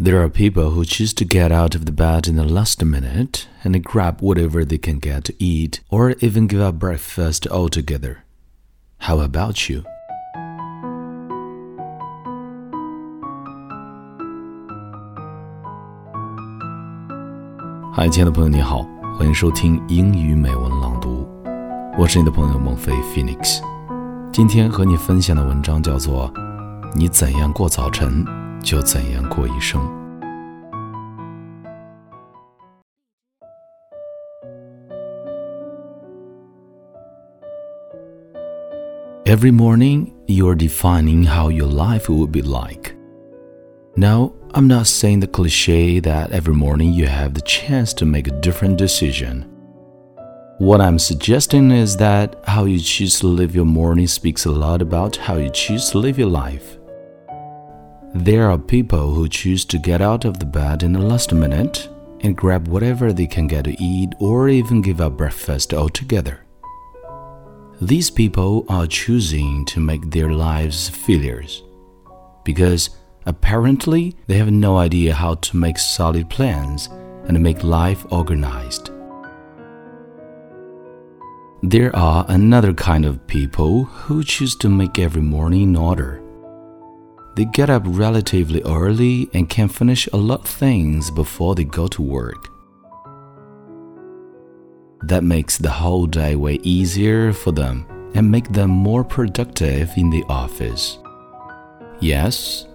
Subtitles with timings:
[0.00, 3.48] There are people who choose to get out of the bed in the last minute
[3.64, 8.18] and grab whatever they can get to eat or even give up breakfast altogether.
[8.98, 9.82] How about you?
[17.92, 18.86] 嗨，亲爱的朋友，你好，
[19.18, 21.26] 欢迎收听英语美文朗读，
[21.98, 23.60] 我是你的朋友孟非 Phoenix。
[24.32, 26.32] 今天和你分享的文章叫做《
[26.94, 28.24] 你怎样过早晨》。
[28.63, 29.81] 就怎样过一生。
[39.25, 42.93] Every morning, you are defining how your life will be like.
[43.95, 48.27] Now, I'm not saying the cliche that every morning you have the chance to make
[48.27, 49.45] a different decision.
[50.59, 54.81] What I'm suggesting is that how you choose to live your morning speaks a lot
[54.81, 56.77] about how you choose to live your life.
[58.14, 61.90] There are people who choose to get out of the bed in the last minute
[62.20, 66.40] and grab whatever they can get to eat or even give up breakfast altogether.
[67.82, 71.62] These people are choosing to make their lives failures
[72.44, 72.90] because
[73.26, 76.88] apparently they have no idea how to make solid plans
[77.26, 78.90] and make life organized.
[81.62, 86.22] There are another kind of people who choose to make every morning in order
[87.38, 91.86] they get up relatively early and can finish a lot of things before they go
[91.86, 92.48] to work.
[95.04, 100.10] That makes the whole day way easier for them and make them more productive in
[100.10, 100.98] the office.
[102.00, 102.66] Yes,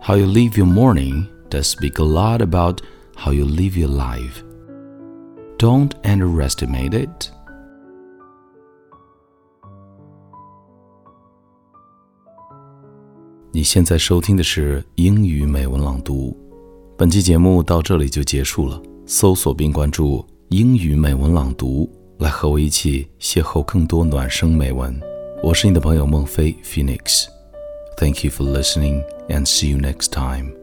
[0.00, 2.82] how you live your morning does speak a lot about
[3.14, 4.42] how you live your life.
[5.58, 7.30] Don't underestimate it.
[13.58, 16.32] 你现在收听的是英语美文朗读，
[16.96, 18.80] 本期节目到这里就结束了。
[19.04, 24.96] 搜索并关注“英语美文朗读”，来和我一起邂逅更多暖声美文。
[25.42, 27.24] 我是你的朋友孟非 Phoenix。
[27.96, 30.57] Thank you for listening and see you next time.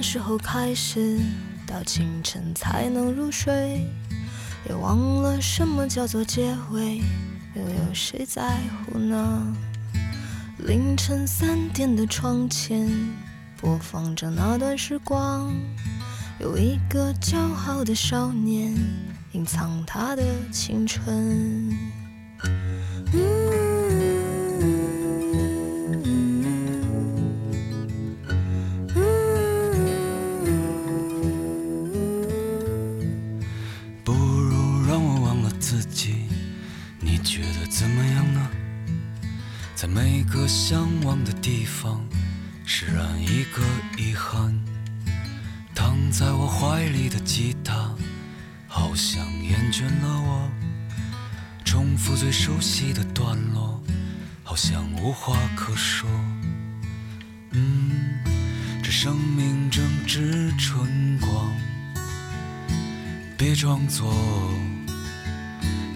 [0.00, 1.20] 什么时候开始，
[1.66, 3.86] 到清晨才能入睡？
[4.66, 7.02] 也忘了什么叫做结尾，
[7.54, 8.56] 又有谁在
[8.86, 9.54] 乎呢？
[10.56, 12.88] 凌晨三点的窗前，
[13.60, 15.54] 播放着那段时光，
[16.38, 17.36] 有一个骄
[17.68, 18.74] 傲的少年，
[19.32, 21.76] 隐藏他的青春。
[37.02, 38.50] 你觉得怎么样呢
[39.74, 42.04] 在每个向往的地方，
[42.66, 43.62] 释然一个
[43.96, 44.54] 遗憾。
[45.74, 47.94] 躺在我怀里的吉他，
[48.68, 50.50] 好像厌倦了我。
[51.64, 53.82] 重复最熟悉的段落，
[54.44, 56.06] 好像无话可说。
[57.52, 58.20] 嗯，
[58.82, 61.50] 这生命正值春光，
[63.38, 64.12] 别装作